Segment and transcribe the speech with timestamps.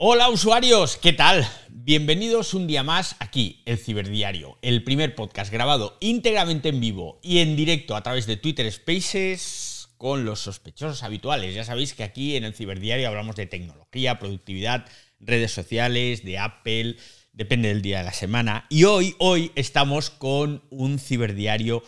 [0.00, 1.44] Hola usuarios, ¿qué tal?
[1.70, 7.40] Bienvenidos un día más aquí, el Ciberdiario, el primer podcast grabado íntegramente en vivo y
[7.40, 11.52] en directo a través de Twitter Spaces con los sospechosos habituales.
[11.52, 14.86] Ya sabéis que aquí en el Ciberdiario hablamos de tecnología, productividad,
[15.18, 16.94] redes sociales, de Apple,
[17.32, 18.66] depende del día de la semana.
[18.68, 21.82] Y hoy, hoy estamos con un Ciberdiario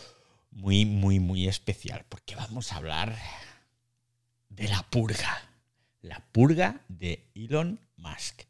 [0.51, 3.17] muy, muy, muy especial, porque vamos a hablar
[4.49, 5.47] de la purga.
[6.01, 8.41] La purga de Elon Musk.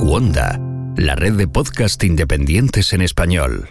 [0.00, 0.58] Wanda,
[0.96, 3.70] la red de podcast independientes en español.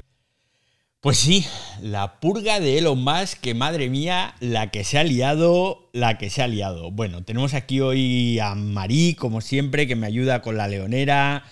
[1.01, 1.45] Pues sí,
[1.81, 6.29] la purga de Elon Musk, que madre mía, la que se ha liado, la que
[6.29, 6.91] se ha liado.
[6.91, 11.43] Bueno, tenemos aquí hoy a Marí, como siempre, que me ayuda con la leonera.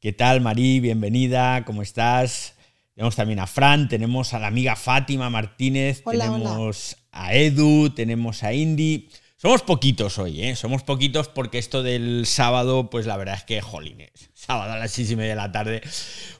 [0.00, 0.80] ¿Qué tal, Marí?
[0.80, 2.54] Bienvenida, ¿cómo estás?
[2.94, 8.52] Tenemos también a Fran, tenemos a la amiga Fátima Martínez, tenemos a Edu, tenemos a
[8.52, 9.08] Indy.
[9.36, 10.56] Somos poquitos hoy, ¿eh?
[10.56, 14.90] Somos poquitos porque esto del sábado, pues la verdad es que, jolines, sábado a las
[14.90, 15.80] seis y media de la tarde,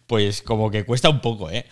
[0.07, 1.65] pues como que cuesta un poco, ¿eh?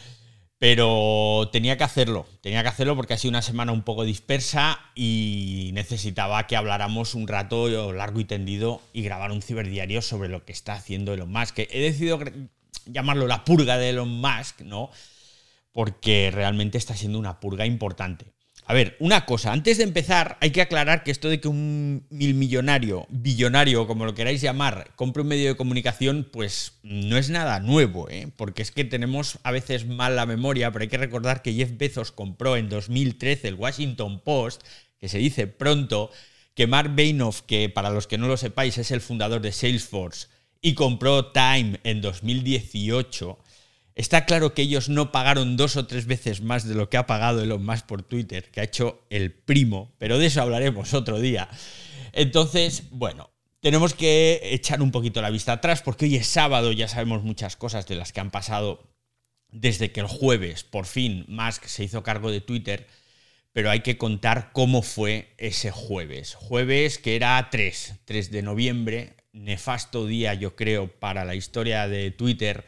[0.58, 4.80] Pero tenía que hacerlo, tenía que hacerlo porque ha sido una semana un poco dispersa
[4.94, 10.46] y necesitaba que habláramos un rato largo y tendido y grabar un ciberdiario sobre lo
[10.46, 11.58] que está haciendo Elon Musk.
[11.58, 12.20] He decidido
[12.86, 14.90] llamarlo la purga de Elon Musk, ¿no?
[15.72, 18.35] Porque realmente está siendo una purga importante.
[18.68, 22.04] A ver, una cosa, antes de empezar, hay que aclarar que esto de que un
[22.10, 27.30] mil millonario, billonario, como lo queráis llamar, compre un medio de comunicación, pues no es
[27.30, 28.28] nada nuevo, ¿eh?
[28.34, 31.70] porque es que tenemos a veces mal la memoria, pero hay que recordar que Jeff
[31.76, 34.64] Bezos compró en 2013 el Washington Post,
[34.98, 36.10] que se dice pronto,
[36.56, 40.26] que Mark Bainoff, que para los que no lo sepáis es el fundador de Salesforce,
[40.60, 43.38] y compró Time en 2018,
[43.96, 47.06] está claro que ellos no pagaron dos o tres veces más de lo que ha
[47.06, 51.18] pagado Elon Musk por Twitter, que ha hecho el primo, pero de eso hablaremos otro
[51.18, 51.48] día.
[52.12, 53.30] Entonces, bueno,
[53.60, 57.56] tenemos que echar un poquito la vista atrás porque hoy es sábado, ya sabemos muchas
[57.56, 58.94] cosas de las que han pasado
[59.50, 62.86] desde que el jueves, por fin, Musk se hizo cargo de Twitter,
[63.52, 66.34] pero hay que contar cómo fue ese jueves.
[66.34, 72.10] Jueves que era 3, 3 de noviembre, nefasto día, yo creo, para la historia de
[72.10, 72.66] Twitter,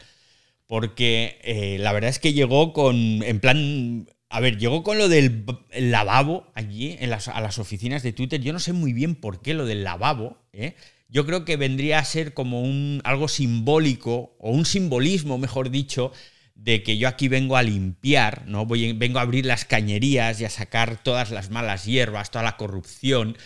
[0.69, 5.09] porque eh, la verdad es que llegó con, en plan, a ver, llegó con lo
[5.09, 8.41] del lavabo allí, en las, a las oficinas de Twitter.
[8.41, 10.75] Yo no sé muy bien por qué lo del lavabo, ¿eh?
[11.09, 16.13] Yo creo que vendría a ser como un, algo simbólico, o un simbolismo, mejor dicho,
[16.55, 18.67] de que yo aquí vengo a limpiar, ¿no?
[18.67, 22.59] Voy, vengo a abrir las cañerías y a sacar todas las malas hierbas, toda la
[22.59, 23.39] corrupción.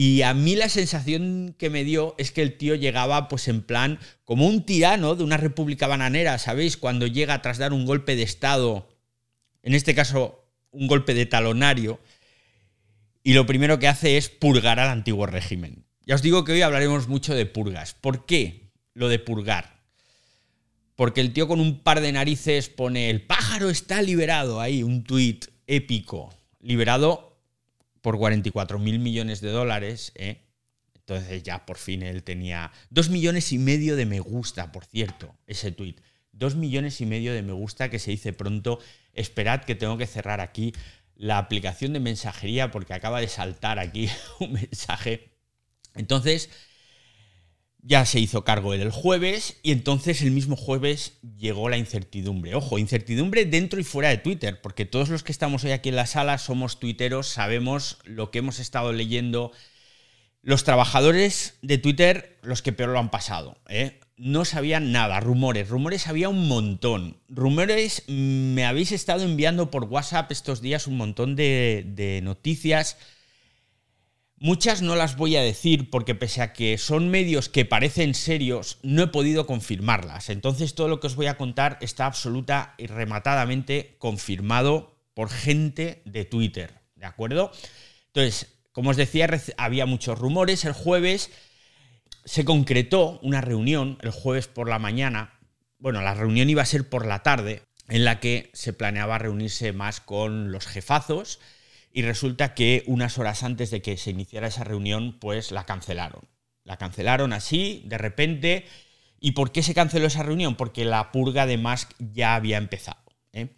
[0.00, 3.62] Y a mí la sensación que me dio es que el tío llegaba pues en
[3.62, 6.76] plan como un tirano de una república bananera, ¿sabéis?
[6.76, 8.88] Cuando llega tras dar un golpe de Estado,
[9.64, 11.98] en este caso un golpe de talonario,
[13.24, 15.84] y lo primero que hace es purgar al antiguo régimen.
[16.06, 17.94] Ya os digo que hoy hablaremos mucho de purgas.
[17.94, 19.80] ¿Por qué lo de purgar?
[20.94, 25.02] Porque el tío con un par de narices pone el pájaro está liberado ahí, un
[25.02, 27.27] tuit épico, liberado
[28.08, 30.40] por 44 mil millones de dólares, ¿eh?
[30.94, 35.36] entonces ya por fin él tenía dos millones y medio de me gusta, por cierto,
[35.46, 35.96] ese tweet.
[36.32, 38.78] Dos millones y medio de me gusta que se dice pronto.
[39.12, 40.72] Esperad que tengo que cerrar aquí
[41.16, 44.08] la aplicación de mensajería porque acaba de saltar aquí
[44.40, 45.28] un mensaje.
[45.94, 46.48] Entonces,
[47.82, 52.54] ya se hizo cargo el jueves y entonces el mismo jueves llegó la incertidumbre.
[52.54, 55.96] Ojo, incertidumbre dentro y fuera de Twitter, porque todos los que estamos hoy aquí en
[55.96, 59.52] la sala somos tuiteros, sabemos lo que hemos estado leyendo.
[60.42, 64.00] Los trabajadores de Twitter, los que peor lo han pasado, ¿eh?
[64.18, 67.18] no sabían nada, rumores, rumores había un montón.
[67.28, 72.96] Rumores, mm, me habéis estado enviando por WhatsApp estos días un montón de, de noticias
[74.40, 78.78] Muchas no las voy a decir porque pese a que son medios que parecen serios,
[78.84, 80.30] no he podido confirmarlas.
[80.30, 86.02] Entonces todo lo que os voy a contar está absoluta y rematadamente confirmado por gente
[86.04, 87.50] de Twitter, ¿de acuerdo?
[88.06, 90.64] Entonces, como os decía, había muchos rumores.
[90.64, 91.32] El jueves
[92.24, 95.40] se concretó una reunión, el jueves por la mañana.
[95.80, 99.72] Bueno, la reunión iba a ser por la tarde, en la que se planeaba reunirse
[99.72, 101.40] más con los jefazos
[101.92, 106.22] y resulta que unas horas antes de que se iniciara esa reunión, pues la cancelaron.
[106.64, 108.66] La cancelaron así, de repente.
[109.20, 110.54] ¿Y por qué se canceló esa reunión?
[110.54, 113.02] Porque la purga de Musk ya había empezado.
[113.32, 113.48] ¿eh?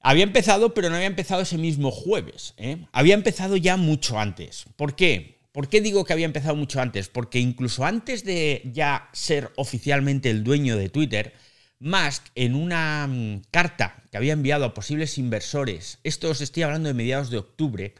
[0.00, 2.54] Había empezado, pero no había empezado ese mismo jueves.
[2.56, 2.86] ¿eh?
[2.92, 4.66] Había empezado ya mucho antes.
[4.76, 5.40] ¿Por qué?
[5.52, 7.08] ¿Por qué digo que había empezado mucho antes?
[7.08, 11.34] Porque incluso antes de ya ser oficialmente el dueño de Twitter,
[11.78, 16.88] Musk en una mm, carta que había enviado a posibles inversores, esto os estoy hablando
[16.88, 17.94] de mediados de octubre,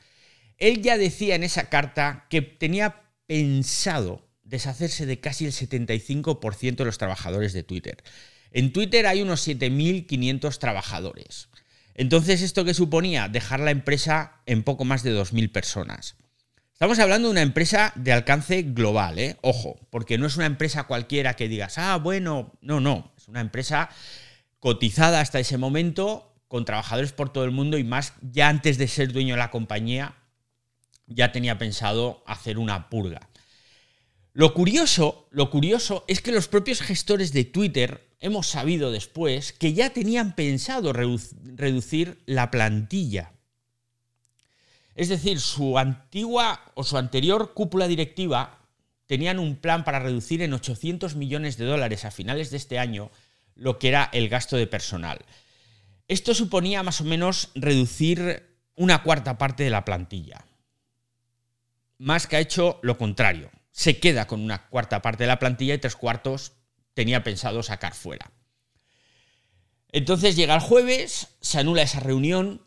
[0.58, 6.84] Él ya decía en esa carta que tenía pensado deshacerse de casi el 75% de
[6.84, 8.02] los trabajadores de Twitter.
[8.52, 11.49] En Twitter hay unos 7.500 trabajadores.
[11.94, 13.28] Entonces, ¿esto qué suponía?
[13.28, 16.17] Dejar la empresa en poco más de 2.000 personas.
[16.76, 19.38] Estamos hablando de una empresa de alcance global, ¿eh?
[19.40, 23.40] Ojo, porque no es una empresa cualquiera que digas, ah, bueno, no, no, es una
[23.40, 23.88] empresa
[24.61, 28.88] cotizada hasta ese momento, con trabajadores por todo el mundo y más, ya antes de
[28.88, 30.17] ser dueño de la compañía,
[31.06, 33.31] ya tenía pensado hacer una purga.
[34.34, 39.73] Lo curioso, lo curioso es que los propios gestores de Twitter hemos sabido después que
[39.73, 43.32] ya tenían pensado reducir la plantilla
[44.96, 48.58] es decir, su antigua o su anterior cúpula directiva
[49.06, 53.10] tenían un plan para reducir en 800 millones de dólares a finales de este año
[53.54, 55.19] lo que era el gasto de personal.
[56.08, 60.46] Esto suponía más o menos reducir una cuarta parte de la plantilla.
[61.99, 63.50] Más que ha hecho lo contrario.
[63.72, 66.52] Se queda con una cuarta parte de la plantilla y tres cuartos
[66.94, 68.31] tenía pensado sacar fuera.
[69.92, 72.65] Entonces llega el jueves, se anula esa reunión,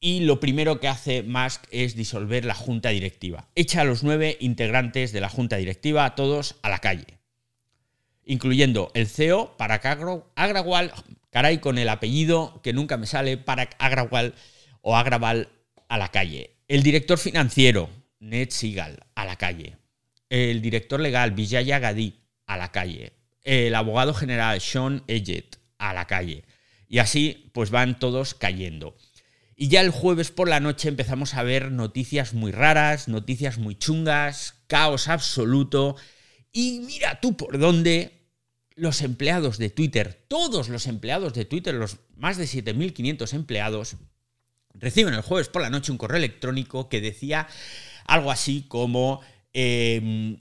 [0.00, 3.48] y lo primero que hace Musk es disolver la junta directiva.
[3.54, 7.18] Echa a los nueve integrantes de la junta directiva, a todos a la calle,
[8.24, 10.92] incluyendo el CEO, para Agrawal,
[11.30, 14.34] caray con el apellido que nunca me sale, para Agrawal
[14.80, 15.48] o Agrawal
[15.88, 16.56] a la calle.
[16.66, 19.76] El director financiero, Ned Seagal, a la calle.
[20.30, 22.14] El director legal, Vijaya Gadi,
[22.46, 23.12] a la calle.
[23.42, 26.44] El abogado general, Sean Eggett, a la calle.
[26.88, 28.96] Y así, pues van todos cayendo.
[29.62, 33.74] Y ya el jueves por la noche empezamos a ver noticias muy raras, noticias muy
[33.74, 35.96] chungas, caos absoluto.
[36.50, 38.22] Y mira tú por dónde
[38.74, 43.96] los empleados de Twitter, todos los empleados de Twitter, los más de 7.500 empleados,
[44.72, 47.46] reciben el jueves por la noche un correo electrónico que decía
[48.06, 49.20] algo así como...
[49.52, 50.40] Em,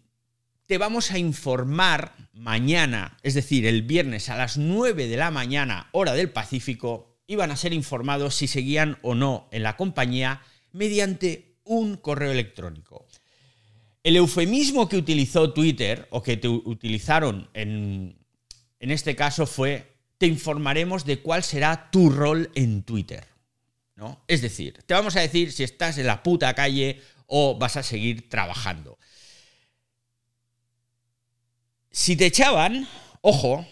[0.65, 5.89] te vamos a informar mañana, es decir, el viernes a las 9 de la mañana,
[5.91, 10.41] hora del Pacífico, iban a ser informados si seguían o no en la compañía
[10.71, 13.07] mediante un correo electrónico.
[14.03, 18.17] El eufemismo que utilizó Twitter, o que utilizaron en,
[18.79, 23.27] en este caso, fue te informaremos de cuál será tu rol en Twitter.
[23.95, 24.23] ¿no?
[24.27, 27.83] Es decir, te vamos a decir si estás en la puta calle o vas a
[27.83, 28.97] seguir trabajando.
[31.91, 32.87] Si te echaban,
[33.21, 33.67] ojo,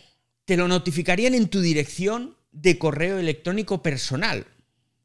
[0.46, 4.48] te lo notificarían en tu dirección de correo electrónico personal,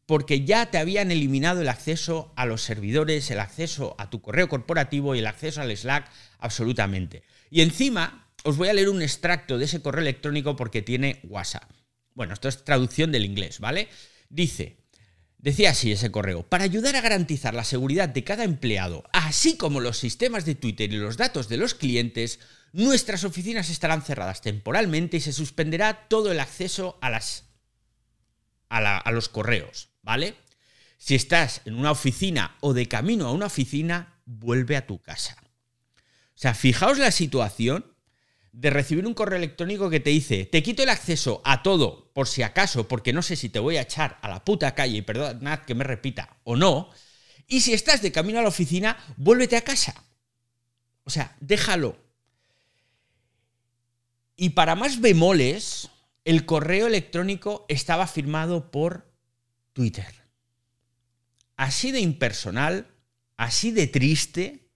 [0.07, 4.49] porque ya te habían eliminado el acceso a los servidores, el acceso a tu correo
[4.49, 7.23] corporativo y el acceso al Slack absolutamente.
[7.51, 11.71] Y encima os voy a leer un extracto de ese correo electrónico porque tiene WhatsApp.
[12.15, 13.89] Bueno, esto es traducción del inglés, ¿vale?
[14.29, 14.79] Dice,
[15.43, 19.81] decía así ese correo, para ayudar a garantizar la seguridad de cada empleado, así como
[19.81, 22.39] los sistemas de Twitter y los datos de los clientes,
[22.73, 27.45] nuestras oficinas estarán cerradas temporalmente y se suspenderá todo el acceso a, las,
[28.71, 30.37] a, los correos, ¿vale?
[30.97, 35.37] Si estás en una oficina o de camino a una oficina, vuelve a tu casa.
[36.35, 37.92] O sea, fijaos la situación
[38.53, 42.29] de recibir un correo electrónico que te dice, te quito el acceso a todo por
[42.29, 45.03] si acaso, porque no sé si te voy a echar a la puta calle, y
[45.03, 46.91] perdonad que me repita, o no,
[47.47, 50.05] y si estás de camino a la oficina, vuélvete a casa.
[51.05, 51.97] O sea, déjalo,
[54.37, 55.91] y para más bemoles,
[56.25, 59.11] el correo electrónico estaba firmado por
[59.73, 60.15] Twitter.
[61.57, 62.89] Así de impersonal,
[63.37, 64.69] así de triste,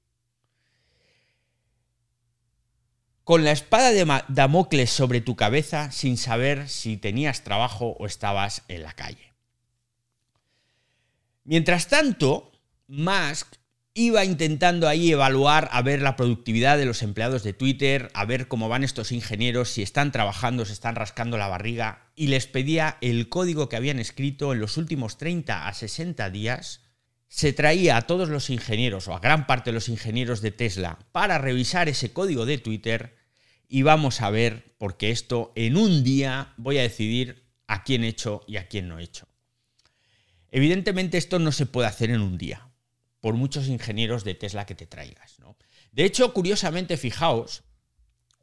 [3.26, 8.62] con la espada de Damocles sobre tu cabeza sin saber si tenías trabajo o estabas
[8.68, 9.34] en la calle.
[11.42, 12.52] Mientras tanto,
[12.86, 13.56] Musk
[13.94, 18.46] iba intentando ahí evaluar a ver la productividad de los empleados de Twitter, a ver
[18.46, 22.96] cómo van estos ingenieros, si están trabajando, si están rascando la barriga, y les pedía
[23.00, 26.85] el código que habían escrito en los últimos 30 a 60 días.
[27.28, 30.98] Se traía a todos los ingenieros o a gran parte de los ingenieros de Tesla
[31.12, 33.16] para revisar ese código de Twitter
[33.68, 38.08] y vamos a ver, porque esto en un día voy a decidir a quién he
[38.08, 39.26] hecho y a quién no he hecho.
[40.50, 42.70] Evidentemente esto no se puede hacer en un día
[43.20, 45.36] por muchos ingenieros de Tesla que te traigas.
[45.90, 47.64] De hecho, curiosamente, fijaos,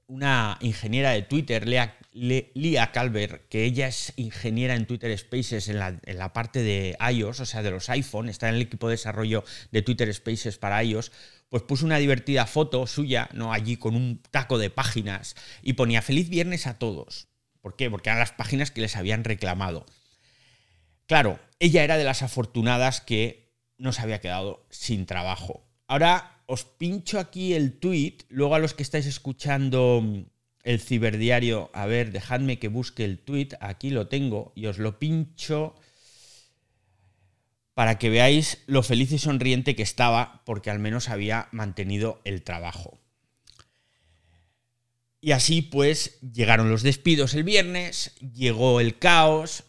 [0.07, 1.67] una ingeniera de Twitter,
[2.13, 7.45] Lia Calver, que ella es ingeniera en Twitter Spaces en la, parte de iOS, o
[7.45, 11.11] sea, de los iPhone, está en el equipo de desarrollo de Twitter Spaces para iOS,
[11.49, 13.51] pues puso una divertida foto suya, ¿no?
[13.51, 17.27] Allí con un taco de páginas y ponía feliz viernes a todos.
[17.61, 17.89] ¿Por qué?
[17.89, 19.85] Porque eran las páginas que les habían reclamado.
[21.07, 25.65] Claro, ella era de las afortunadas que no se había quedado sin trabajo.
[25.87, 30.25] Ahora os pincho aquí el tweet, luego a los que estáis escuchando mm,
[30.63, 34.97] el ciberdiario, a ver, dejadme que busque el tweet, aquí lo tengo y os lo
[34.97, 35.75] pincho
[37.73, 42.43] para que veáis lo feliz y sonriente que estaba porque al menos había mantenido el
[42.43, 42.99] trabajo.
[45.19, 49.63] Y así pues llegaron los despidos el viernes, llegó el caos,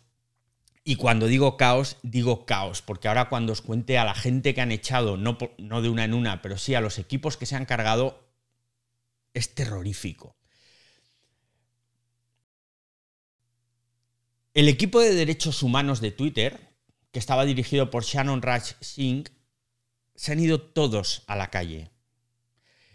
[0.86, 4.60] y cuando digo caos, digo caos, porque ahora cuando os cuente a la gente que
[4.60, 7.56] han echado, no, no de una en una, pero sí a los equipos que se
[7.56, 8.28] han cargado,
[9.32, 10.36] es terrorífico.
[14.54, 16.60] El equipo de derechos humanos de Twitter,
[17.10, 19.28] que estaba dirigido por Shannon Raj Singh,
[20.14, 21.90] se han ido todos a la calle.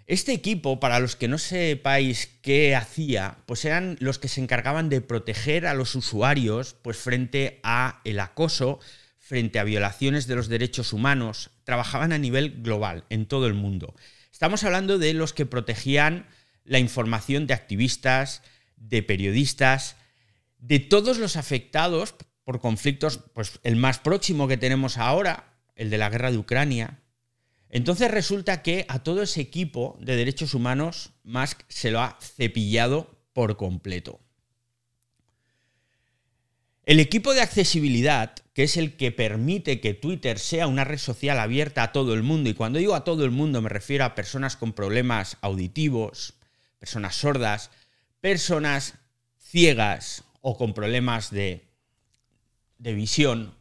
[0.08, 4.88] Este equipo, para los que no sepáis qué hacía, pues eran los que se encargaban
[4.88, 8.80] de proteger a los usuarios pues frente a el acoso,
[9.18, 13.94] frente a violaciones de los derechos humanos, trabajaban a nivel global en todo el mundo.
[14.32, 16.26] Estamos hablando de los que protegían
[16.64, 18.44] la información de activistas,
[18.78, 19.98] de periodistas,
[20.60, 25.98] de todos los afectados por conflictos, pues el más próximo que tenemos ahora, el de
[25.98, 27.00] la guerra de Ucrania,
[27.70, 33.20] entonces resulta que a todo ese equipo de derechos humanos Musk se lo ha cepillado
[33.34, 34.20] por completo.
[36.86, 41.38] El equipo de accesibilidad, que es el que permite que Twitter sea una red social
[41.38, 44.16] abierta a todo el mundo, y cuando digo a todo el mundo me refiero a
[44.16, 46.34] personas con problemas auditivos,
[46.80, 47.70] personas sordas,
[48.22, 48.96] personas
[49.38, 51.68] ciegas o con problemas de,
[52.78, 53.54] de visión,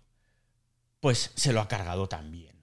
[1.01, 2.59] pues se lo ha cargado también.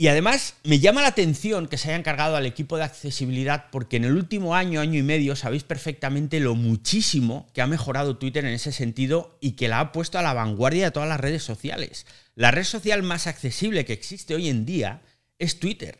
[0.00, 3.98] Y además me llama la atención que se haya encargado al equipo de accesibilidad porque
[3.98, 8.46] en el último año, año y medio, sabéis perfectamente lo muchísimo que ha mejorado Twitter
[8.46, 11.42] en ese sentido y que la ha puesto a la vanguardia de todas las redes
[11.42, 12.06] sociales.
[12.34, 15.02] La red social más accesible que existe hoy en día
[15.38, 15.98] es Twitter.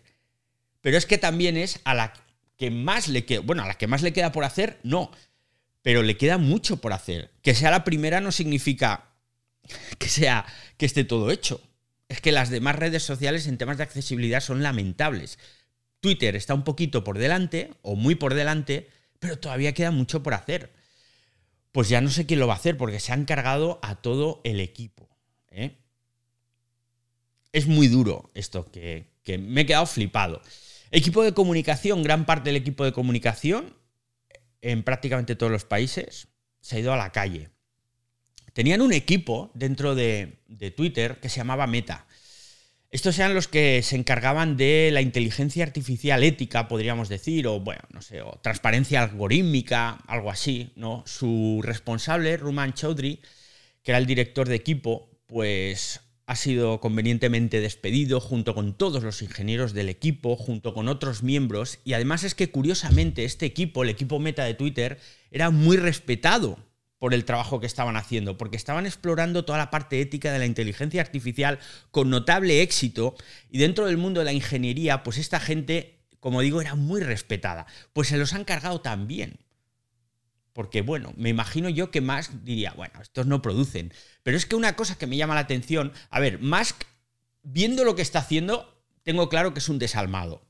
[0.80, 2.14] Pero es que también es a la
[2.56, 5.10] que más le queda, bueno, a la que más le queda por hacer, no,
[5.82, 7.30] pero le queda mucho por hacer.
[7.42, 9.08] Que sea la primera no significa
[9.98, 10.46] que sea
[10.76, 11.60] que esté todo hecho
[12.10, 15.38] es que las demás redes sociales en temas de accesibilidad son lamentables.
[16.00, 20.34] Twitter está un poquito por delante, o muy por delante, pero todavía queda mucho por
[20.34, 20.72] hacer.
[21.70, 24.40] Pues ya no sé quién lo va a hacer, porque se han cargado a todo
[24.42, 25.08] el equipo.
[25.50, 25.78] ¿eh?
[27.52, 30.42] Es muy duro esto, que, que me he quedado flipado.
[30.90, 33.76] Equipo de comunicación, gran parte del equipo de comunicación,
[34.62, 36.28] en prácticamente todos los países,
[36.60, 37.50] se ha ido a la calle
[38.52, 40.38] tenían un equipo dentro de,
[40.76, 42.06] Twitter que se llamaba Meta.
[42.90, 47.82] Estos eran los que se encargaban de la inteligencia artificial ética, podríamos decir, o bueno,
[47.90, 51.04] no sé, o transparencia algorítmica, algo así, ¿no?
[51.06, 53.20] Su responsable, Ruman Chaudhry,
[53.84, 56.00] que era el director de equipo, pues
[56.30, 61.80] ha sido convenientemente despedido junto con todos los ingenieros del equipo, junto con otros miembros,
[61.84, 65.00] y además es que curiosamente este equipo, el equipo meta de Twitter,
[65.32, 66.56] era muy respetado
[67.00, 70.46] por el trabajo que estaban haciendo, porque estaban explorando toda la parte ética de la
[70.46, 71.58] inteligencia artificial
[71.90, 73.16] con notable éxito
[73.50, 77.66] y dentro del mundo de la ingeniería, pues esta gente, como digo, era muy respetada.
[77.92, 79.40] Pues se los han cargado también.
[80.60, 83.94] Porque bueno, me imagino yo que Musk diría, bueno, estos no producen.
[84.22, 86.82] Pero es que una cosa que me llama la atención, a ver, Musk,
[87.42, 90.46] viendo lo que está haciendo, tengo claro que es un desalmado.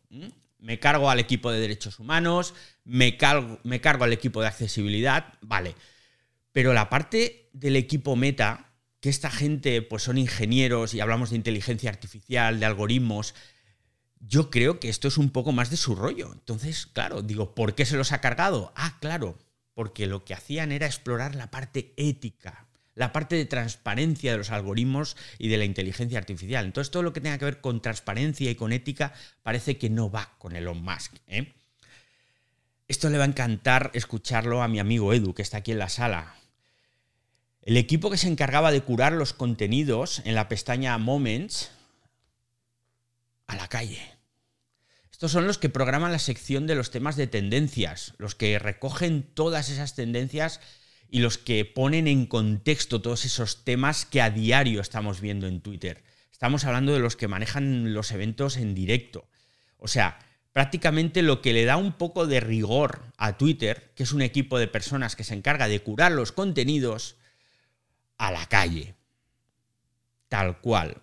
[0.58, 5.34] Me cargo al equipo de derechos humanos, me cargo, me cargo al equipo de accesibilidad,
[5.42, 5.76] vale.
[6.50, 11.36] Pero la parte del equipo meta, que esta gente pues son ingenieros y hablamos de
[11.36, 13.36] inteligencia artificial, de algoritmos,
[14.18, 16.32] yo creo que esto es un poco más de su rollo.
[16.32, 18.72] Entonces, claro, digo, ¿por qué se los ha cargado?
[18.74, 19.38] Ah, claro,
[19.80, 24.50] porque lo que hacían era explorar la parte ética, la parte de transparencia de los
[24.50, 26.66] algoritmos y de la inteligencia artificial.
[26.66, 30.10] Entonces, todo lo que tenga que ver con transparencia y con ética parece que no
[30.10, 31.14] va con Elon Musk.
[31.28, 31.54] ¿eh?
[32.88, 35.88] Esto le va a encantar escucharlo a mi amigo Edu, que está aquí en la
[35.88, 36.34] sala.
[37.62, 41.70] El equipo que se encargaba de curar los contenidos en la pestaña Moments
[43.46, 44.19] a la calle.
[45.20, 49.22] Estos son los que programan la sección de los temas de tendencias, los que recogen
[49.22, 50.62] todas esas tendencias
[51.10, 55.60] y los que ponen en contexto todos esos temas que a diario estamos viendo en
[55.60, 56.04] Twitter.
[56.32, 59.28] Estamos hablando de los que manejan los eventos en directo.
[59.76, 60.18] O sea,
[60.54, 64.58] prácticamente lo que le da un poco de rigor a Twitter, que es un equipo
[64.58, 67.16] de personas que se encarga de curar los contenidos,
[68.16, 68.94] a la calle.
[70.30, 71.02] Tal cual.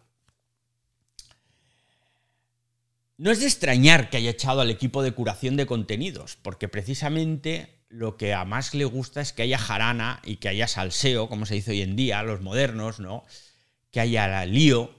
[3.18, 7.84] No es de extrañar que haya echado al equipo de curación de contenidos, porque precisamente
[7.90, 11.48] lo que a más le gusta es que haya jarana y que haya salseo, como
[11.48, 13.26] se dice hoy en día, los modernos, ¿no?
[13.90, 14.94] Que haya lío.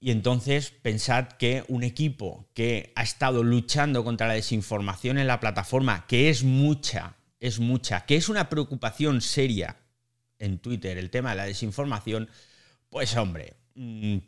[0.00, 5.40] Y entonces pensad que un equipo que ha estado luchando contra la desinformación en la
[5.40, 9.78] plataforma, que es mucha, es mucha, que es una preocupación seria
[10.38, 12.28] en Twitter el tema de la desinformación,
[12.90, 13.54] pues hombre,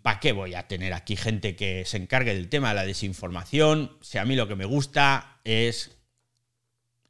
[0.02, 3.98] ¿para qué voy a tener aquí gente que se encargue del tema de la desinformación?
[4.00, 5.90] Si a mí lo que me gusta es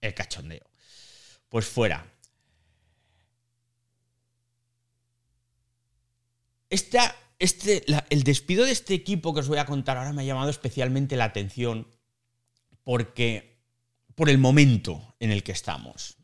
[0.00, 0.68] el cachondeo.
[1.49, 2.12] Pues fuera.
[6.68, 10.50] Este, el despido de este equipo que os voy a contar ahora me ha llamado
[10.50, 11.87] especialmente la atención
[12.82, 13.61] porque
[14.14, 16.16] por el momento en el que estamos.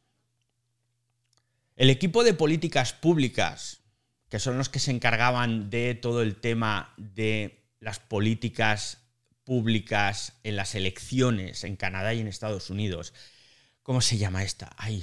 [1.76, 3.82] El equipo de políticas públicas,
[4.28, 8.99] que son los que se encargaban de todo el tema de las políticas
[9.44, 13.14] públicas en las elecciones en Canadá y en Estados Unidos.
[13.82, 14.70] ¿Cómo se llama esta?
[14.76, 15.02] Ay,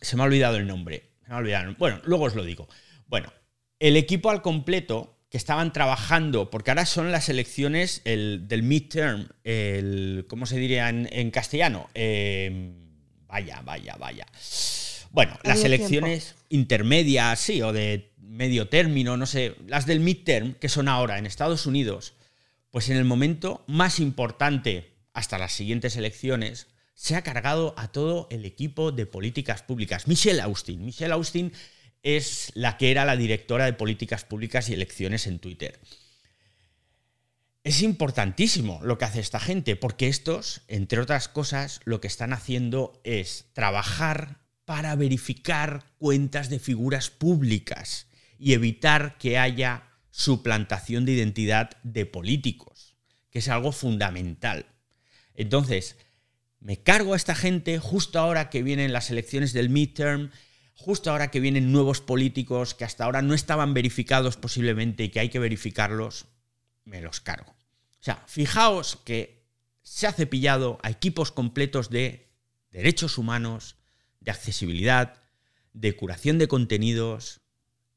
[0.00, 1.10] se me ha olvidado el nombre.
[1.22, 1.74] Se me ha olvidado.
[1.78, 2.68] Bueno, luego os lo digo.
[3.06, 3.32] Bueno,
[3.78, 9.28] el equipo al completo que estaban trabajando, porque ahora son las elecciones el, del midterm,
[9.44, 11.88] el, ¿cómo se diría en, castellano?
[11.94, 12.74] Em,
[13.26, 14.26] vaya, vaya, vaya.
[15.12, 20.70] Bueno, las elecciones intermedias, sí, o de medio término, no sé, las del midterm, que
[20.70, 22.14] son ahora en Estados Unidos,
[22.70, 28.26] pues en el momento más importante hasta las siguientes elecciones, se ha cargado a todo
[28.30, 30.08] el equipo de políticas públicas.
[30.08, 30.82] Michelle Austin.
[30.82, 31.52] Michelle Austin
[32.02, 35.78] es la que era la directora de políticas públicas y elecciones en Twitter.
[37.64, 42.32] Es importantísimo lo que hace esta gente, porque estos, entre otras cosas, lo que están
[42.32, 44.41] haciendo es trabajar
[44.72, 48.06] para verificar cuentas de figuras públicas
[48.38, 52.96] y evitar que haya suplantación de identidad de políticos,
[53.28, 54.64] que es algo fundamental.
[55.34, 55.98] Entonces,
[56.58, 60.30] me cargo a esta gente justo ahora que vienen las elecciones del midterm
[60.74, 65.20] justo ahora que vienen nuevos políticos que hasta ahora no estaban verificados posiblemente y que
[65.20, 66.24] hay que verificarlos,
[66.86, 67.50] me los cargo.
[67.50, 69.44] O sea, fijaos que
[69.82, 72.32] se ha cepillado a equipos completos de
[72.70, 73.76] derechos humanos,
[74.22, 75.22] de accesibilidad,
[75.72, 77.40] de curación de contenidos,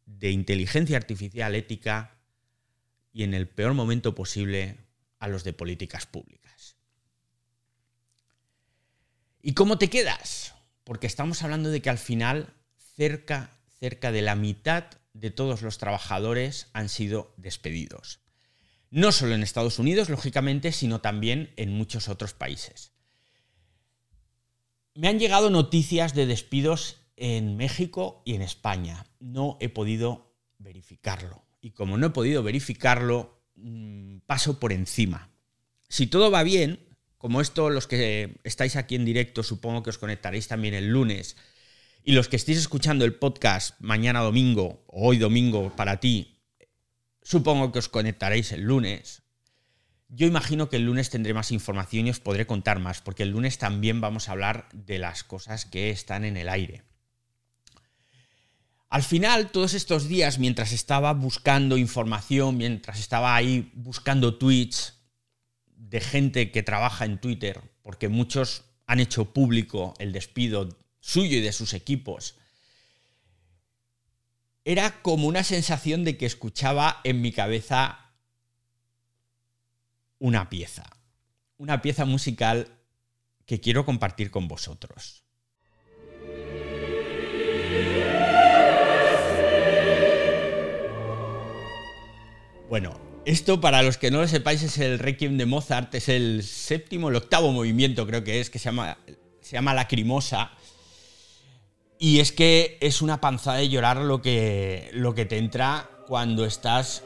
[0.05, 2.17] de inteligencia artificial ética
[3.11, 4.77] y en el peor momento posible
[5.19, 6.75] a los de políticas públicas.
[9.41, 10.55] ¿Y cómo te quedas?
[10.83, 12.53] Porque estamos hablando de que al final
[12.95, 18.19] cerca, cerca de la mitad de todos los trabajadores han sido despedidos.
[18.89, 22.94] No solo en Estados Unidos, lógicamente, sino también en muchos otros países.
[24.95, 29.05] Me han llegado noticias de despidos en México y en España.
[29.19, 31.43] No he podido verificarlo.
[31.59, 35.31] Y como no he podido verificarlo, mm, paso por encima.
[35.89, 36.79] Si todo va bien,
[37.17, 41.35] como esto los que estáis aquí en directo, supongo que os conectaréis también el lunes,
[42.01, 46.39] y los que estéis escuchando el podcast mañana domingo, o hoy domingo para ti,
[47.21, 49.23] supongo que os conectaréis el lunes.
[50.07, 53.29] Yo imagino que el lunes tendré más información y os podré contar más, porque el
[53.29, 56.83] lunes también vamos a hablar de las cosas que están en el aire.
[58.89, 64.93] Al final, todos estos días, mientras estaba buscando información, mientras estaba ahí buscando tweets
[65.75, 71.41] de gente que trabaja en Twitter, porque muchos han hecho público el despido suyo y
[71.41, 72.35] de sus equipos.
[74.63, 78.04] Era como una sensación de que escuchaba en mi cabeza
[80.25, 80.83] una pieza,
[81.57, 82.67] una pieza musical
[83.45, 85.23] que quiero compartir con vosotros.
[92.67, 96.41] Bueno, esto para los que no lo sepáis es el Requiem de Mozart, es el
[96.41, 98.97] séptimo, el octavo movimiento creo que es, que se llama,
[99.41, 100.53] se llama Lacrimosa
[101.99, 106.47] y es que es una panzada de llorar lo que, lo que te entra cuando
[106.47, 107.03] estás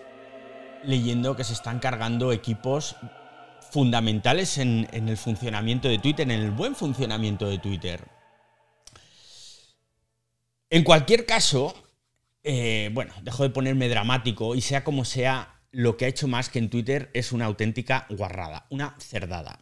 [0.84, 2.96] leyendo que se están cargando equipos
[3.72, 8.08] fundamentales en, el funcionamiento de Twitter, en el buen funcionamiento de Twitter.
[10.70, 11.74] En cualquier caso,
[12.44, 16.50] eh, bueno, dejo de ponerme dramático y sea como sea, lo que ha hecho más
[16.50, 19.60] que en Twitter es una auténtica guarrada, una cerdada.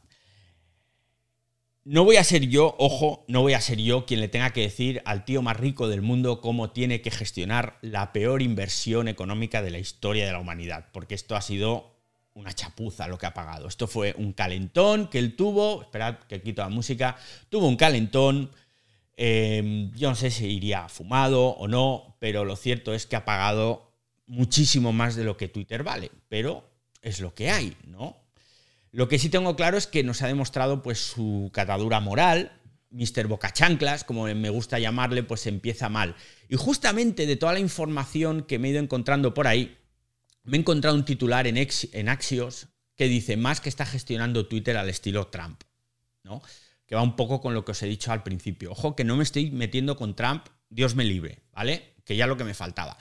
[1.89, 4.60] No voy a ser yo, ojo, no voy a ser yo quien le tenga que
[4.60, 9.62] decir al tío más rico del mundo cómo tiene que gestionar la peor inversión económica
[9.62, 11.95] de la historia de la humanidad, porque esto ha sido
[12.34, 13.69] una chapuza lo que ha pagado.
[13.69, 17.15] Esto fue un calentón que él tuvo, esperad que quito la música,
[17.47, 18.52] tuvo un calentón,
[19.15, 23.23] em, yo no sé si iría fumado o no, pero lo cierto es que ha
[23.23, 23.93] pagado
[24.26, 26.69] muchísimo más de lo que Twitter vale, pero
[27.02, 28.27] es lo que hay, ¿no?
[28.91, 33.28] Lo que sí tengo claro es que nos ha demostrado pues su catadura moral, Mr.
[33.28, 36.15] Bocachanclas, como me gusta llamarle, pues empieza mal.
[36.50, 39.78] Y justamente de toda la información que me he ido encontrando por ahí,
[40.43, 44.78] me he encontrado un titular en, en Axios que dice más que está gestionando Twitter
[44.78, 45.62] al estilo Trump,
[46.23, 46.41] ¿no?
[46.86, 48.71] Que va un poco con lo que os he dicho al principio.
[48.71, 51.95] Ojo que no me estoy metiendo con Trump, Dios me libre, ¿vale?
[52.06, 52.97] Que ya lo que me faltaba.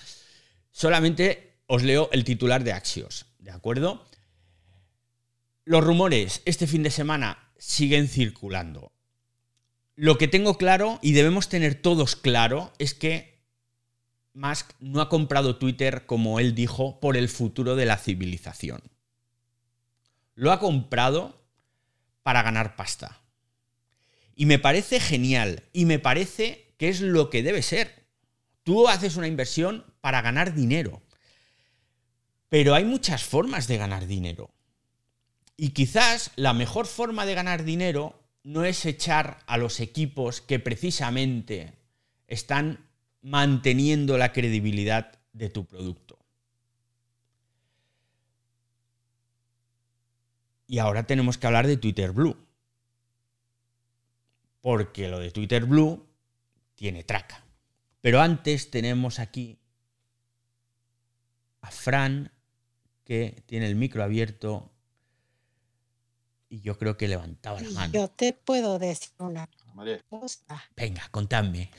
[0.73, 4.05] Solamente os leo el titular de Axios, ¿de acuerdo?
[5.69, 8.93] Los rumores este fin de semana siguen circulando.
[9.97, 13.43] Lo que tengo claro y debemos tener todos claro es que
[14.33, 18.81] Musk no ha comprado Twitter, como él dijo, por el futuro de la civilización.
[20.37, 21.45] Lo ha comprado
[22.23, 23.21] para ganar pasta.
[24.37, 28.07] Y me parece genial y me parece que es lo que debe ser.
[28.63, 31.03] Tú haces una inversión para ganar dinero.
[32.49, 34.53] Pero hay muchas formas de ganar dinero.
[35.57, 40.61] Y quizás la mejor forma de ganar dinero no es echar a los equipos que
[40.61, 41.73] precisamente
[42.29, 42.87] están
[43.23, 46.19] manteniendo la credibilidad de tu producto.
[50.67, 52.37] Y ahora tenemos que hablar de Twitter Blue.
[54.61, 56.07] Porque lo de Twitter Blue
[56.75, 57.45] tiene traca.
[58.01, 59.59] Pero antes tenemos aquí
[61.61, 62.31] a Fran,
[63.05, 64.73] que tiene el micro abierto
[66.49, 67.93] y yo creo que levantaba la mano.
[67.93, 69.49] Yo te puedo decir una
[70.09, 70.65] cosa.
[70.77, 71.71] Venga, contadme.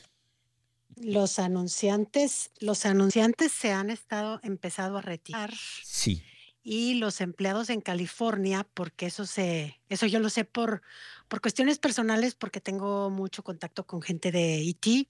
[0.96, 5.54] Los anunciantes, los anunciantes se han estado empezado a retirar.
[5.84, 6.24] Sí.
[6.64, 10.82] Y los empleados en California, porque eso se, eso yo lo sé por,
[11.28, 15.08] por cuestiones personales, porque tengo mucho contacto con gente de IT.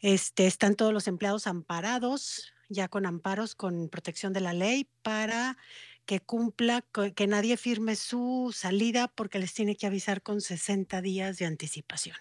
[0.00, 5.56] Este, están todos los empleados amparados, ya con amparos, con protección de la ley, para
[6.08, 11.36] que cumpla, que nadie firme su salida porque les tiene que avisar con 60 días
[11.36, 12.16] de anticipación.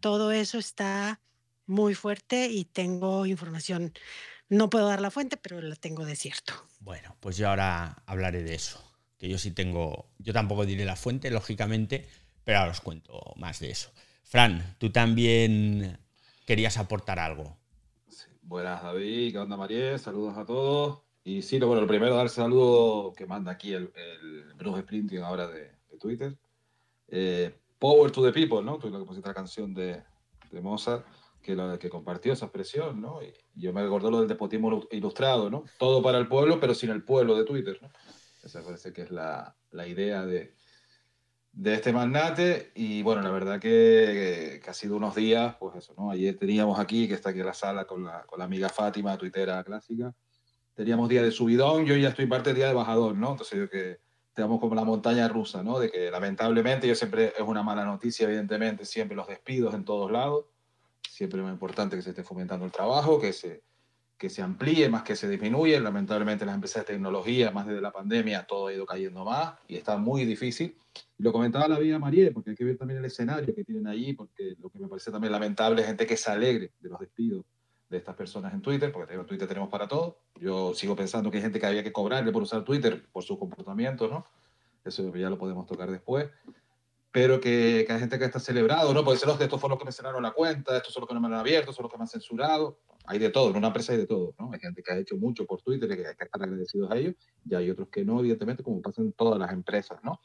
[0.00, 1.18] Todo eso está
[1.64, 3.94] muy fuerte y tengo información.
[4.50, 6.52] No puedo dar la fuente, pero la tengo de cierto.
[6.80, 8.84] Bueno, pues yo ahora hablaré de eso.
[9.16, 10.10] Que yo sí tengo.
[10.18, 12.06] Yo tampoco diré la fuente, lógicamente,
[12.44, 13.94] pero ahora os cuento más de eso.
[14.24, 15.98] Fran, tú también
[16.44, 17.56] querías aportar algo.
[18.42, 19.32] Buenas, David.
[19.32, 19.96] ¿Qué onda, María?
[19.96, 21.11] Saludos a todos.
[21.24, 25.46] Y sí, bueno, lo primero, dar saludo que manda aquí el, el Bruce Sprinting ahora
[25.46, 26.36] de, Twitter.
[27.08, 28.78] Eh, Power to the People, ¿no?
[28.78, 30.02] Tú lo que pusiste la canción de,
[30.50, 31.06] de Mozart,
[31.40, 33.22] que, lo, que compartió esa expresión, ¿no?
[33.22, 35.64] Y, yo me recordó lo del despotismo ilustrado, ¿no?
[35.78, 37.90] Todo para el pueblo, pero sin el pueblo de Twitter, ¿no?
[38.42, 40.54] Esa parece que es la, la idea de,
[41.52, 45.94] de este magnate y bueno, la verdad que, que, ha sido unos días, pues eso,
[45.96, 46.10] ¿no?
[46.10, 49.16] Ayer teníamos aquí, que está aquí en la sala con la, con la amiga Fátima,
[49.16, 50.14] tuitera clásica,
[50.82, 53.30] teníamos día de subidón, yo ya estoy parte del día de bajador, ¿no?
[53.30, 54.00] Entonces yo que
[54.34, 55.78] tenemos como la montaña rusa, ¿no?
[55.78, 60.10] De que lamentablemente yo siempre, es una mala noticia, evidentemente, siempre los despidos en todos
[60.10, 60.46] lados,
[61.08, 63.62] siempre es muy importante que se esté fomentando el trabajo, que se,
[64.18, 67.92] que se amplíe más que se disminuye, lamentablemente las empresas de tecnología, más desde la
[67.92, 70.76] pandemia, todo ha ido cayendo más y está muy difícil.
[71.18, 74.14] Lo comentaba la vida María, porque hay que ver también el escenario que tienen allí,
[74.14, 77.44] porque lo que me parece también lamentable es gente que se alegre de los despidos
[77.92, 80.18] de estas personas en Twitter, porque en Twitter tenemos para todo.
[80.40, 83.38] Yo sigo pensando que hay gente que había que cobrarle por usar Twitter por su
[83.38, 84.26] comportamiento, ¿no?
[84.84, 86.28] Eso ya lo podemos tocar después.
[87.12, 89.04] Pero que, que hay gente que está celebrado, ¿no?
[89.04, 91.08] Puede ser los de estos fueron los que me cerraron la cuenta, estos son los
[91.08, 92.78] que no me han abierto, son los que me han censurado.
[93.04, 94.50] Hay de todo, en una empresa hay de todo, ¿no?
[94.52, 96.96] Hay gente que ha hecho mucho por Twitter y que hay que estar agradecidos a
[96.96, 100.18] ellos, y hay otros que no, evidentemente, como pasa en todas las empresas, ¿no?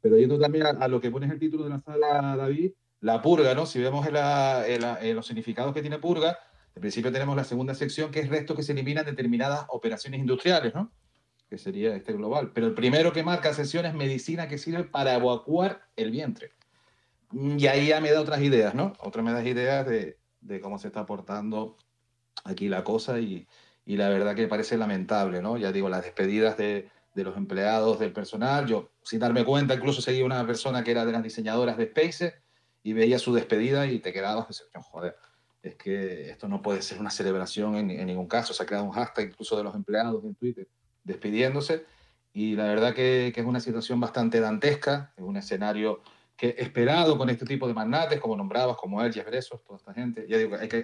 [0.00, 2.72] Pero yendo también a, a lo que pones el título de la sala, David,
[3.04, 3.66] la purga, ¿no?
[3.66, 4.64] Si vemos en, la,
[5.14, 6.38] los significados que tiene purga,
[6.74, 10.74] en principio tenemos la segunda sección, que es resto que se eliminan determinadas operaciones industriales,
[10.74, 10.90] ¿no?
[11.48, 12.50] Que sería este global.
[12.52, 16.52] Pero el primero que marca sección es medicina que sirve para evacuar el vientre.
[17.32, 18.92] Y ahí ya me da otras ideas, ¿no?
[18.98, 21.76] Otras me da ideas de, de cómo se está aportando
[22.44, 23.46] aquí la cosa y,
[23.86, 25.56] y, la verdad que parece lamentable, ¿no?
[25.56, 28.66] Ya digo, las despedidas de, de, los empleados, del personal.
[28.66, 32.34] Yo, sin darme cuenta, incluso seguía una persona que era de las diseñadoras de Space
[32.82, 35.16] y veía su despedida y te quedabas, joder,
[35.64, 38.52] es que esto no puede ser una celebración en, ningún caso.
[38.52, 40.68] Se ha creado un hashtag incluso de los empleados en Twitter
[41.02, 41.86] despidiéndose
[42.34, 46.02] y la verdad que, es una situación bastante dantesca, es un escenario
[46.36, 49.94] que esperado con este tipo de magnates, como nombrabas, como él, Jeff Bezos, toda esta
[49.94, 50.26] gente.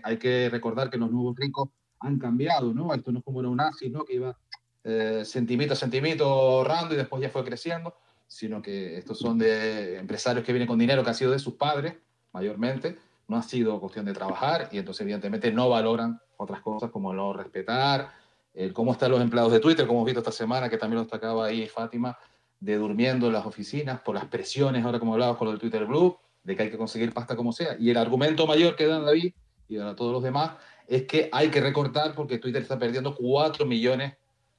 [0.05, 2.95] Hay que, recordar que los nuevos ricos han cambiado, ¿no?
[2.95, 4.05] Esto no es como era un nazi, ¿no?
[4.05, 4.39] Que iba
[4.85, 7.95] eh, centimito a centimito ahorrando y después ya fue creciendo,
[8.27, 11.55] sino que estos son de empresarios que vienen con dinero que ha sido de sus
[11.55, 11.97] padres,
[12.33, 12.97] mayormente,
[13.31, 17.33] no ha sido cuestión de trabajar y entonces evidentemente no valoran otras cosas como no
[17.33, 18.11] respetar,
[18.53, 21.03] el cómo están los empleados de Twitter, como hemos visto esta semana, que también lo
[21.03, 22.19] destacaba ahí Fátima,
[22.59, 26.19] de durmiendo en las oficinas por las presiones, ahora como hablabas con del Twitter Blue,
[26.43, 27.77] de que hay que conseguir pasta como sea.
[27.79, 29.33] Y el argumento mayor que dan David
[29.69, 30.51] y a todos los demás
[30.89, 34.15] es que hay que recortar porque Twitter está perdiendo 4 millones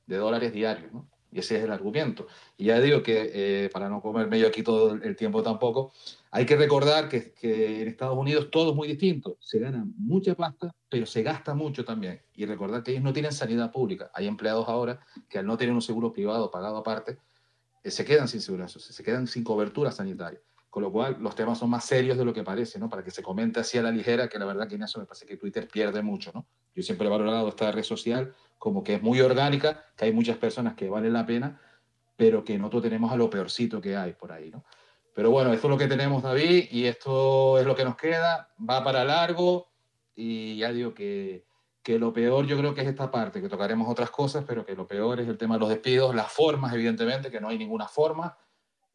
[0.07, 0.91] de dólares diarios.
[1.29, 2.27] Y ese es el argumento.
[2.57, 5.91] Y ya digo que, eh, para no comer medio aquí todo el tiempo tampoco,
[6.31, 9.37] hay que recordar que, que, en Estados Unidos todo es muy distinto.
[9.41, 12.21] Se gana mucha pasta, pero se gasta mucho también.
[12.33, 14.09] Y recordar que ellos no tienen sanidad pública.
[14.13, 17.17] Hay empleados ahora que al no tener un seguro privado pagado aparte,
[17.83, 20.39] eh, se quedan sin seguridad se quedan sin cobertura sanitaria.
[20.69, 22.87] Con lo cual, los temas son más serios de lo que parece, ¿no?
[22.87, 25.05] Para que se comente así a la ligera, que la verdad que en eso me
[25.05, 26.45] parece que Twitter pierde mucho, ¿no?
[26.73, 30.37] Yo siempre he valorado esta red social como que es muy orgánica, que hay muchas
[30.37, 31.59] personas que valen la pena,
[32.15, 34.63] pero que nosotros tenemos a lo peorcito que hay por ahí, ¿no?
[35.13, 38.49] Pero bueno, esto es lo que tenemos, David, y esto es lo que nos queda.
[38.57, 39.71] Va para largo
[40.15, 41.45] y ya digo que,
[41.83, 44.75] que lo peor yo creo que es esta parte, que tocaremos otras cosas, pero que
[44.75, 47.87] lo peor es el tema de los despidos, las formas, evidentemente, que no hay ninguna
[47.87, 48.37] forma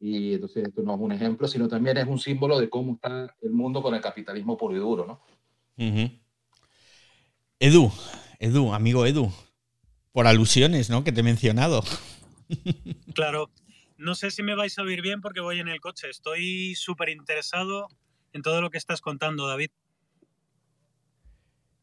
[0.01, 3.35] y entonces esto no es un ejemplo, sino también es un símbolo de cómo está
[3.43, 5.21] el mundo con el capitalismo puro y duro, ¿no?
[7.59, 7.91] Edu,
[8.39, 9.33] Edu, amigo Edu,
[10.13, 11.03] por alusiones, ¿no?
[11.03, 11.83] Que te he mencionado.
[13.15, 13.51] Claro,
[13.99, 16.11] no sé si me vais a oír bien porque voy en el coche.
[16.11, 17.89] Estoy súper interesado
[18.33, 19.71] en todo lo que estás contando, David.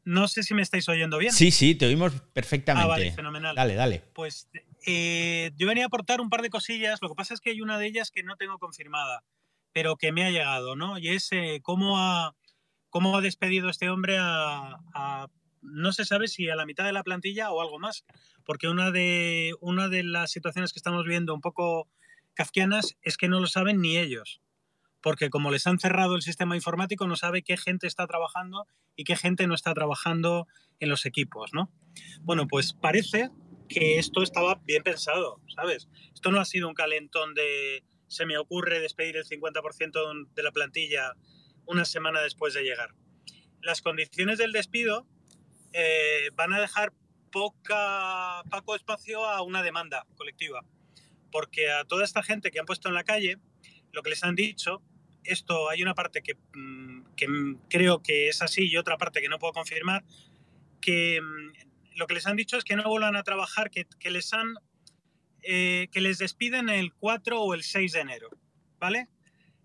[0.05, 1.31] No sé si me estáis oyendo bien.
[1.31, 2.85] Sí, sí, te oímos perfectamente.
[2.85, 3.55] Ah, vale, fenomenal.
[3.55, 4.03] Dale, dale.
[4.13, 4.49] Pues
[4.85, 7.01] eh, yo venía a aportar un par de cosillas.
[7.01, 9.23] Lo que pasa es que hay una de ellas que no tengo confirmada,
[9.71, 10.97] pero que me ha llegado, ¿no?
[10.97, 12.35] Y es eh, cómo, ha,
[12.89, 15.27] cómo ha despedido este hombre a,
[15.61, 18.03] no se sabe si a la mitad de la plantilla o algo más,
[18.43, 21.87] porque una de, una de las situaciones que estamos viendo un poco
[22.33, 24.41] kafkianas es que no lo saben ni ellos
[25.03, 28.65] porque como les han cerrado el sistema informático, no sabe qué gente está trabajando
[28.95, 30.47] y qué gente no está trabajando
[30.79, 31.69] en los equipos, ¿no?
[32.21, 33.29] Bueno, pues parece
[33.67, 35.89] que esto estaba bien pensado, ¿sabes?
[36.13, 40.51] Esto no ha sido un calentón de se me ocurre despedir el 50% de la
[40.51, 41.13] plantilla
[41.65, 42.95] una semana después de llegar.
[43.61, 45.05] Las condiciones del despido
[45.73, 46.93] eh, van a dejar
[47.29, 50.61] poco espacio a una demanda colectiva,
[51.33, 53.39] porque a toda esta gente que han puesto en la calle,
[53.91, 54.81] lo que les han dicho
[55.23, 59.39] esto hay una parte que, mm, creo que es así y otra parte que no
[59.39, 60.03] puedo confirmar,
[60.81, 64.11] que mm, lo que les han dicho es que no vuelvan a trabajar, que, que
[64.11, 64.55] les han
[65.45, 68.29] eh, que les despiden el 4 o el 6 de enero,
[68.79, 69.09] ¿vale?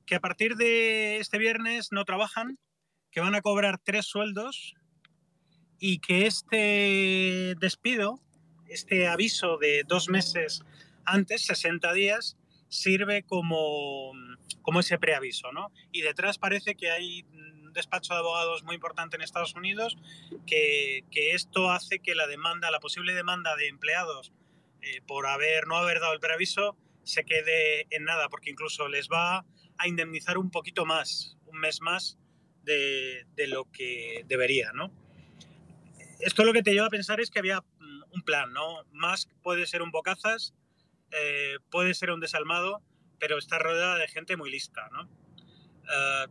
[0.07, 2.59] Que a partir de este viernes no trabajan,
[3.13, 4.75] que van a cobrar tres sueldos
[5.79, 8.21] y que este despido,
[8.69, 10.65] este aviso de dos meses
[11.09, 12.37] antes, 60 días,
[12.69, 14.13] sirve como,
[14.63, 15.73] como ese preaviso, ¿no?
[15.91, 19.97] Y detrás parece que hay un despacho de abogados muy importante en Estados Unidos
[20.47, 24.33] que, que esto hace que la demanda, la posible demanda de empleados
[24.83, 29.09] eh, por haber, no haber dado el preaviso se quede en nada, porque incluso les
[29.09, 29.47] va
[29.79, 32.19] a indemnizar un poquito más, un mes más
[32.65, 34.93] de, de lo que debería, ¿no?
[36.21, 38.85] Esto lo que te lleva a pensar es que había mm, un plan, ¿no?
[38.93, 40.53] Más puede ser un bocazas
[41.13, 42.83] eh, puede ser un desalmado,
[43.19, 45.09] pero está rodeada de gente muy lista, ¿no?
[45.91, 46.27] Eh,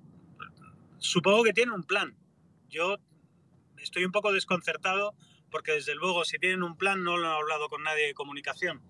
[1.00, 2.18] supongo que tiene un plan.
[2.70, 2.98] Yo
[3.78, 5.16] estoy un poco desconcertado
[5.50, 8.82] porque desde luego si tienen un plan no lo han hablado con nadie de comunicación,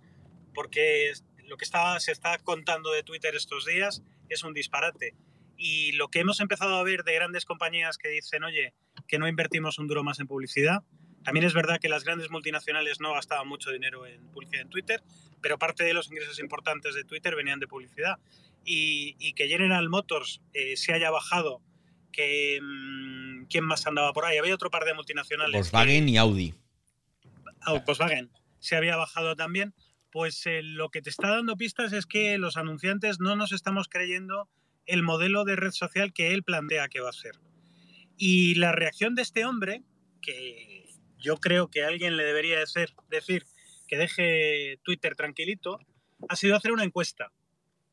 [0.54, 1.13] porque
[1.45, 5.15] lo que está, se está contando de Twitter estos días es un disparate.
[5.56, 8.73] Y lo que hemos empezado a ver de grandes compañías que dicen, oye,
[9.08, 10.84] que no invertimos un duro más en publicidad,
[11.27, 15.03] también es verdad que las grandes multinacionales no gastaban mucho dinero en publicidad en Twitter,
[15.41, 18.17] pero parte de los ingresos importantes de Twitter venían de publicidad.
[18.63, 21.61] Y, que General Motors eh, se haya bajado,
[22.13, 24.37] que mm, ¿quién más andaba por ahí?
[24.37, 25.51] Había otro par de multinacionales.
[25.51, 26.53] Volkswagen y Audi.
[27.85, 29.75] Volkswagen se había bajado también.
[30.09, 33.89] Pues eh, lo que te está dando pistas es que los anunciantes no nos estamos
[33.89, 34.47] creyendo
[34.85, 37.35] el modelo de red social que él plantea que va a ser.
[38.15, 39.83] Y la reacción de este hombre,
[40.21, 40.87] que
[41.17, 43.45] yo creo que alguien le debería decir, decir
[43.88, 45.80] que deje Twitter tranquilito,
[46.30, 47.32] ha sido hacer una encuesta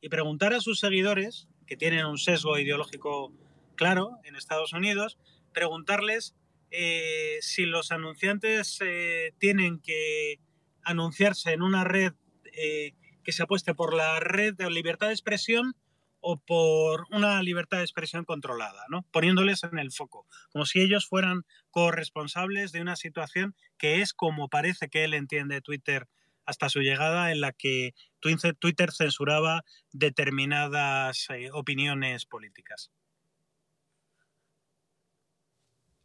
[0.01, 3.33] y preguntar a sus seguidores, que tienen un sesgo ideológico
[3.75, 5.17] claro en Estados Unidos,
[5.53, 6.35] preguntarles
[6.71, 10.39] eh, si los anunciantes eh, tienen que
[10.83, 12.13] anunciarse en una red
[12.53, 15.75] eh, que se apueste por la red de libertad de expresión
[16.19, 19.05] o por una libertad de expresión controlada, ¿no?
[19.11, 24.47] poniéndoles en el foco, como si ellos fueran corresponsables de una situación que es como
[24.47, 26.07] parece que él entiende Twitter
[26.45, 32.91] hasta su llegada, en la que Twitter censuraba determinadas eh, opiniones políticas.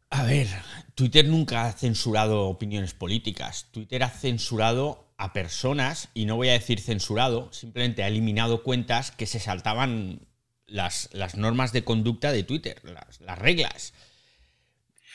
[0.09, 0.47] A ver,
[0.93, 3.69] Twitter nunca ha censurado opiniones políticas.
[3.71, 9.11] Twitter ha censurado a personas, y no voy a decir censurado, simplemente ha eliminado cuentas
[9.11, 10.27] que se saltaban
[10.65, 13.93] las, las normas de conducta de Twitter, las, reglas.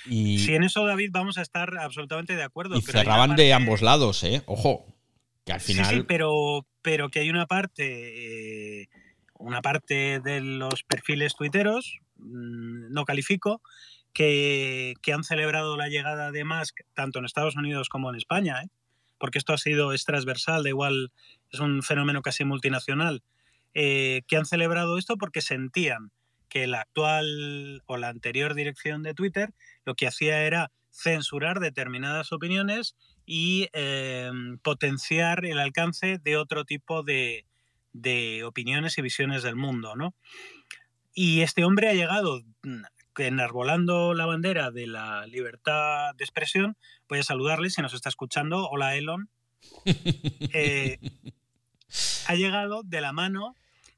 [0.06, 2.76] Y, sí, en eso, David, vamos a estar absolutamente de acuerdo.
[2.76, 4.42] Y cerraban de ambos lados, ¿eh?
[4.46, 4.86] Ojo.
[5.44, 5.86] Que al final.
[5.86, 8.88] Sí, sí, pero, pero que hay una parte, eh,
[9.38, 13.62] una parte de los perfiles tuiteros, mm, no califico,
[14.12, 18.62] que, que, han celebrado la llegada de Musk tanto en Estados Unidos como en España,
[18.62, 18.68] ¿eh?
[19.18, 21.12] porque esto ha sido es transversal, da igual,
[21.50, 23.22] es un fenómeno casi multinacional,
[23.74, 26.10] eh, que han celebrado esto porque sentían
[26.56, 29.52] que la actual o la anterior dirección de Twitter
[29.84, 34.30] lo que hacía era censurar determinadas opiniones y eh,
[34.62, 37.44] potenciar el alcance de otro tipo de,
[37.92, 39.96] de, opiniones y visiones del mundo.
[39.96, 40.14] ¿no?
[41.12, 42.84] Y este hombre ha llegado mm,
[43.18, 46.78] enarbolando la bandera de la libertad de expresión.
[47.06, 48.66] Voy a saludarle si nos está escuchando.
[48.70, 49.28] Hola, Elon.
[50.54, 50.98] Eh,
[52.28, 53.54] ha llegado de la mano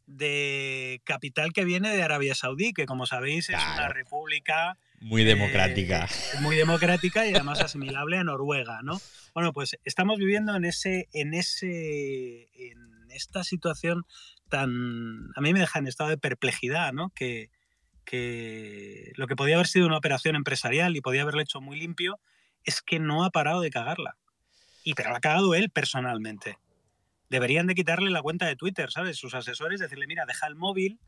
[0.08, 3.74] de capital que viene de Arabia Saudí, que como sabéis es claro.
[3.74, 6.06] una república muy democrática.
[6.06, 9.00] Eh, muy democrática y además asimilable a Noruega, ¿no?
[9.34, 14.06] Bueno, pues estamos viviendo en ese, en ese, en esta situación
[14.48, 17.10] tan, a mí me deja en estado de perplejidad, ¿no?
[17.10, 17.50] Que,
[18.04, 22.18] que lo que podía haber sido una operación empresarial y podía haberlo hecho muy limpio,
[22.64, 24.16] es que no ha parado de cagarla.
[24.84, 26.56] Y pero la ha cagado él personalmente.
[27.30, 29.18] Deberían de quitarle la cuenta de Twitter, ¿sabes?
[29.18, 30.98] Sus asesores, decirle, mira, deja el móvil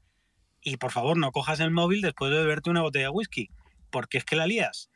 [0.62, 3.50] y por favor no cojas el móvil después de beberte una botella de whisky
[3.90, 4.88] porque es que la lías.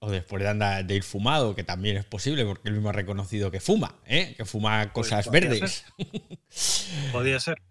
[0.00, 2.92] O después de andar de ir fumado, que también es posible, porque él mismo ha
[2.92, 4.34] reconocido que fuma, ¿eh?
[4.36, 5.84] que fuma cosas pues verdes.
[6.50, 7.12] Ser.
[7.12, 7.62] podría ser.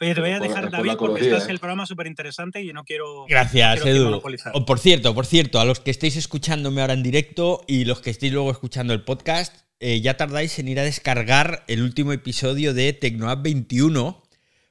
[0.00, 2.84] Oye, te voy a dejar, David, porque este es el programa súper interesante y no
[2.84, 3.26] quiero.
[3.28, 4.22] Gracias, quiero Edu.
[4.54, 8.00] O, por cierto, por cierto, a los que estéis escuchándome ahora en directo y los
[8.00, 12.12] que estéis luego escuchando el podcast, eh, ya tardáis en ir a descargar el último
[12.12, 14.22] episodio de Tecnoapp 21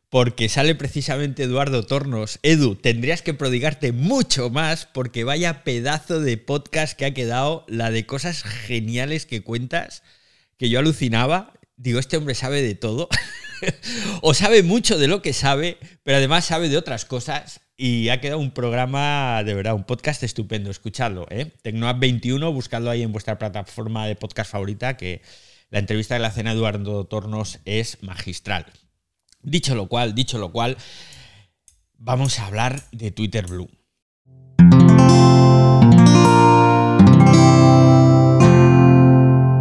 [0.09, 2.39] porque sale precisamente Eduardo Tornos.
[2.43, 7.91] Edu, tendrías que prodigarte mucho más porque vaya pedazo de podcast que ha quedado, la
[7.91, 10.03] de cosas geniales que cuentas,
[10.57, 11.53] que yo alucinaba.
[11.75, 13.09] Digo, este hombre sabe de todo,
[14.21, 17.61] o sabe mucho de lo que sabe, pero además sabe de otras cosas.
[17.79, 20.71] Y ha quedado un programa, de verdad, un podcast estupendo.
[20.71, 21.53] Escuchadlo, ¿eh?
[21.61, 25.21] Tecnoapp 21, buscadlo ahí en vuestra plataforma de podcast favorita, que
[25.69, 28.65] la entrevista de la cena Eduardo Tornos es magistral.
[29.43, 30.75] Dicho lo cual, dicho lo cual,
[31.99, 33.69] vamos a hablar de Twitter Blue.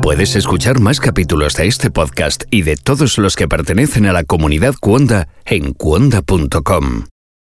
[0.01, 4.25] Puedes escuchar más capítulos de este podcast y de todos los que pertenecen a la
[4.25, 7.09] comunidad Cuonda en cuonda.com.